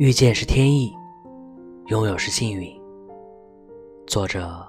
[0.00, 0.96] 遇见是天意，
[1.88, 2.74] 拥有是幸运。
[4.06, 4.66] 作者：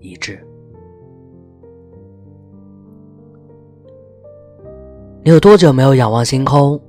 [0.00, 0.44] 一致。
[5.22, 6.80] 你有多久没有仰望星空？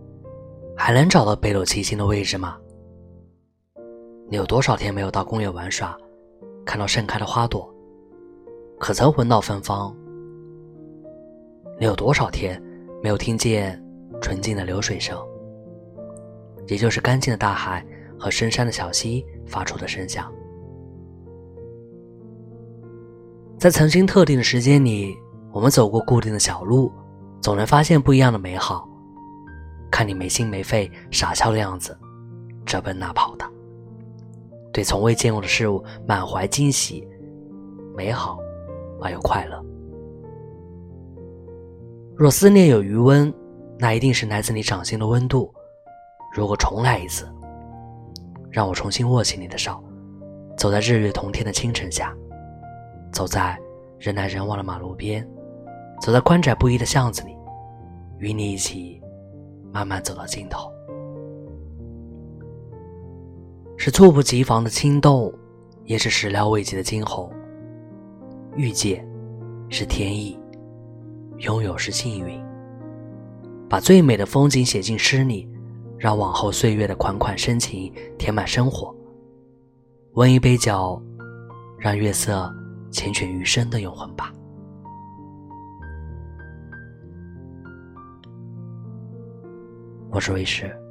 [0.76, 2.58] 还能找到北斗七星的位置吗？
[4.27, 5.96] 你有多少天没有到公园玩耍，
[6.66, 7.72] 看到盛开的花朵，
[8.80, 9.96] 可曾闻到芬芳？
[11.80, 12.59] 你有多少天
[13.04, 13.80] 没有听见
[14.20, 15.16] 纯净的流水声？
[16.68, 17.86] 也就是干净的大海
[18.20, 20.32] 和深山的小溪发出的声响，
[23.58, 25.16] 在曾经特定的时间里，
[25.52, 26.92] 我们走过固定的小路，
[27.42, 28.88] 总能发现不一样的美好。
[29.92, 31.98] 看你没心没肺、傻笑的样子，
[32.66, 33.45] 这奔那跑的，
[34.73, 37.08] 对从未见过的事物满怀惊喜、
[37.95, 38.38] 美好
[39.02, 39.64] 而又快乐。
[42.18, 43.34] 若思念有余温，
[43.78, 45.54] 那一定是来自你掌心的温度。
[46.36, 47.25] 如果重来一次，
[48.52, 49.81] 让我重新握起你的手，
[50.58, 52.14] 走在日月同天的清晨下，
[53.09, 53.58] 走在
[53.97, 55.25] 人来人往的马路边，
[56.02, 57.33] 走在宽窄不一的巷子里，
[58.17, 59.02] 与你一起
[59.72, 60.69] 慢慢走到尽头，
[63.77, 65.33] 是猝不及防的心动，
[65.86, 67.31] 也是始料未及的惊鸿。
[68.58, 69.08] 遇见
[69.70, 70.38] 是天意，
[71.38, 72.44] 拥有是幸运。
[73.70, 75.49] 把最美的风景写进诗里。
[75.98, 78.94] 让往后岁月的款款深情填满生活，
[80.14, 81.02] 温一杯酒，
[81.80, 82.54] 让月色
[82.92, 84.34] 缱绻余生的永恒吧。
[90.12, 90.84] 我是卫士。